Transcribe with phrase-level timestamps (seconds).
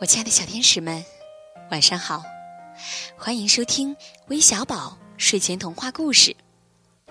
[0.00, 1.04] 我亲爱的小天使们，
[1.72, 2.22] 晚上好！
[3.16, 3.96] 欢迎收听
[4.28, 6.36] 微小宝睡前童话故事，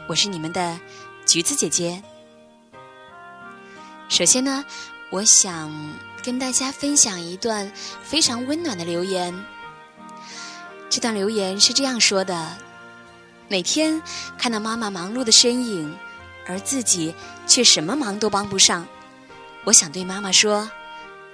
[0.07, 0.79] 我是你们的
[1.25, 2.01] 橘子姐姐。
[4.07, 4.63] 首先呢，
[5.11, 5.69] 我想
[6.23, 7.69] 跟大家分享一段
[8.03, 9.37] 非常温暖的留言。
[10.89, 12.57] 这段留言是这样说的：
[13.49, 14.01] 每天
[14.37, 15.93] 看到妈妈忙碌的身影，
[16.47, 17.13] 而自己
[17.45, 18.87] 却什么忙都帮不上，
[19.65, 20.71] 我想对妈妈说：“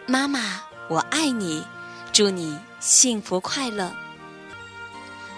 [0.07, 0.63] 妈妈。”
[0.93, 1.63] 我爱你，
[2.11, 3.91] 祝你幸福快乐。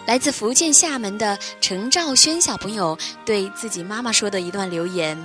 [0.05, 5.17] 来自福建厦门的陈兆轩小朋友对自己妈妈说的一段留言，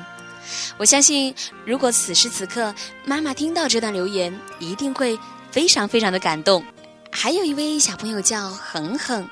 [0.77, 1.35] 我相信，
[1.67, 2.73] 如果此时此刻
[3.05, 5.19] 妈妈听到这段留言，一定会
[5.51, 6.65] 非常非常的感动。
[7.11, 9.29] 还有一位小朋友叫恒恒，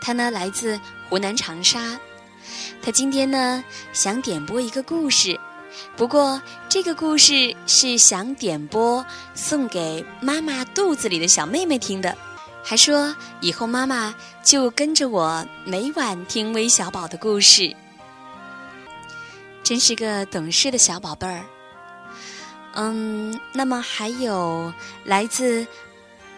[0.00, 2.00] 他呢来自湖南长沙，
[2.80, 3.62] 他今天呢
[3.92, 5.38] 想点播一个故事。
[5.96, 12.16] 不过，这个故事是想点播送给妈妈肚子里的小妹妹听的，
[12.62, 17.74] 还说以后妈妈就跟着我每晚听微小宝的故事，
[19.64, 21.44] 真是个懂事的小宝贝儿。
[22.74, 24.72] 嗯，那么还有
[25.04, 25.66] 来自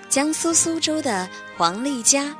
[0.08, 2.34] 江苏苏州的黄丽佳，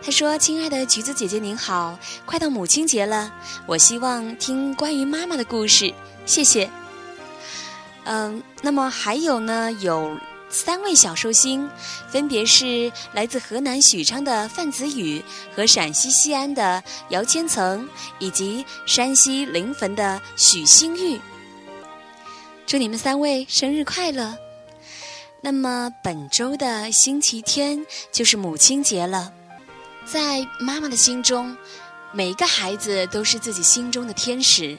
[0.00, 3.32] 她说：“亲爱的橘子姐姐您好，快到母亲节了，
[3.66, 5.92] 我希望听关于妈妈的故事。”
[6.24, 6.70] 谢谢。
[8.04, 11.68] 嗯，那么还有呢，有三位小寿星，
[12.10, 15.22] 分别是来自河南许昌的范子宇
[15.54, 21.20] 和陕西西安的姚千层，以及山西临汾的许新玉。
[22.66, 24.36] 祝你们三位生日快乐！
[25.40, 29.32] 那么本周的星期天就是母亲节了，
[30.04, 31.56] 在妈妈的心中，
[32.12, 34.78] 每一个孩子都是自己心中的天使。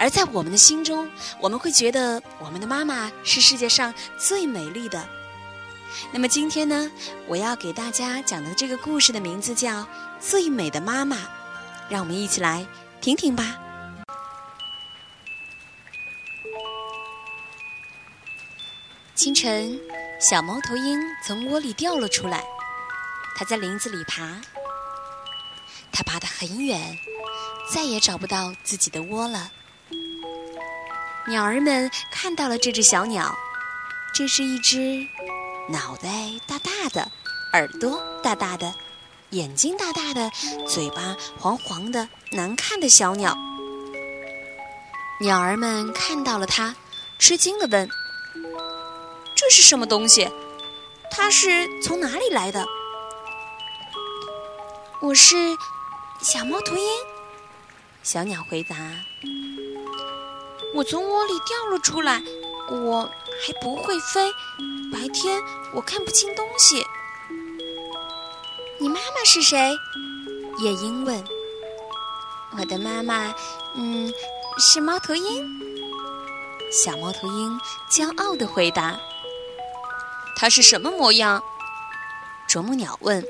[0.00, 1.06] 而在我们的心中，
[1.38, 5.06] 我们会觉得我们的妈妈是世界上最美丽的。
[6.10, 6.90] 那么今天呢，
[7.28, 9.82] 我要给大家讲的这个故事的名字叫
[10.18, 11.16] 《最美的妈妈》，
[11.90, 12.66] 让我们一起来
[13.02, 13.58] 听听吧。
[19.14, 19.78] 清晨，
[20.18, 22.42] 小猫头鹰从窝里掉了出来，
[23.36, 24.40] 它在林子里爬，
[25.92, 26.96] 它爬得很远，
[27.70, 29.52] 再也找不到自己的窝了。
[31.30, 33.32] 鸟儿们看到了这只小鸟，
[34.12, 35.06] 这是一只
[35.68, 36.08] 脑袋
[36.44, 37.08] 大大的、
[37.52, 38.74] 耳朵大大的、
[39.30, 40.28] 眼睛大大的、
[40.66, 43.38] 嘴巴黄黄的、难看的小鸟。
[45.20, 46.74] 鸟儿们看到了它，
[47.16, 47.88] 吃惊地问
[49.36, 50.28] ：“这是什么东西？
[51.12, 52.66] 它是从哪里来的
[55.00, 55.56] ？”“我是
[56.20, 56.84] 小猫头鹰。”
[58.02, 58.74] 小鸟回答。
[60.72, 62.22] 我从窝里掉了出来，
[62.70, 63.02] 我
[63.44, 64.32] 还不会飞，
[64.92, 65.40] 白天
[65.74, 66.84] 我看不清东西。
[68.78, 69.76] 你妈妈是谁？
[70.58, 71.22] 夜莺问。
[72.58, 73.34] 我的妈妈，
[73.76, 74.12] 嗯，
[74.58, 75.46] 是猫头鹰。
[76.72, 77.60] 小猫头鹰
[77.90, 78.98] 骄傲地回答。
[80.36, 81.42] 它是什么模样？
[82.48, 83.24] 啄木鸟问。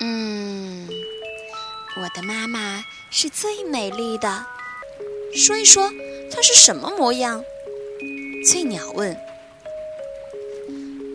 [0.00, 0.88] 嗯，
[1.96, 4.46] 我的妈妈是最美丽的。
[5.34, 5.90] 说一说，
[6.32, 7.42] 它是什么模样？
[8.46, 9.16] 翠鸟问。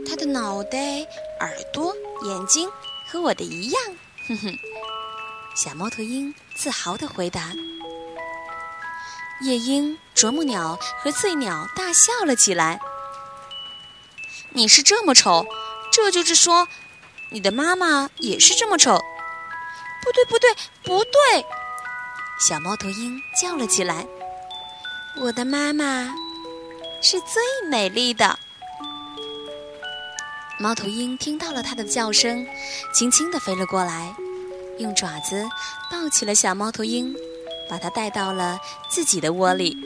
[0.07, 1.01] 它的脑袋、
[1.39, 2.69] 耳朵、眼睛
[3.07, 3.81] 和我的一样，
[4.27, 4.57] 哼哼。
[5.55, 7.51] 小猫头鹰自豪地回答。
[9.41, 12.79] 夜莺、啄木鸟和翠鸟大笑了起来。
[14.51, 15.45] 你是这么丑，
[15.91, 16.67] 这就是说，
[17.31, 18.99] 你的妈妈也是这么丑？
[20.01, 20.53] 不对，不对，
[20.83, 21.45] 不对！
[22.45, 24.05] 小猫头鹰叫了起来
[25.15, 26.13] ：“我的妈妈
[27.01, 28.37] 是最美丽的。”
[30.59, 32.45] 猫头鹰听到了它的叫声，
[32.93, 34.13] 轻轻地飞了过来，
[34.77, 35.47] 用爪子
[35.89, 37.15] 抱起了小猫头鹰，
[37.69, 38.59] 把它带到了
[38.89, 39.77] 自己的窝里。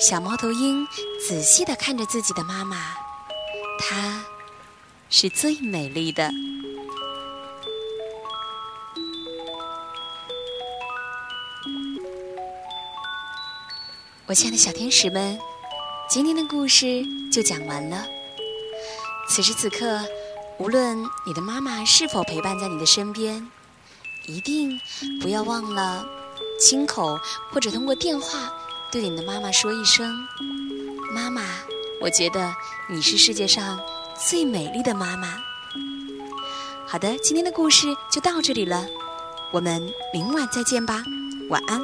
[0.00, 0.84] 小猫头鹰
[1.24, 2.96] 仔细地看着自己的妈妈，
[3.78, 4.24] 她
[5.08, 6.32] 是最美丽的。
[14.26, 15.36] 我亲爱的小天使们，
[16.08, 18.06] 今天的故事就讲完了。
[19.28, 20.00] 此时此刻，
[20.58, 20.96] 无论
[21.26, 23.44] 你的妈妈是否陪伴在你的身边，
[24.26, 24.80] 一定
[25.20, 26.06] 不要忘了
[26.58, 27.18] 亲口
[27.50, 28.52] 或者通过电话
[28.92, 30.16] 对你的妈妈说一声
[31.12, 31.42] ：“妈妈，
[32.00, 32.54] 我觉得
[32.88, 33.78] 你是世界上
[34.28, 35.36] 最美丽的妈妈。”
[36.86, 38.86] 好的，今天的故事就到这里了，
[39.50, 41.02] 我们明晚再见吧，
[41.50, 41.82] 晚安。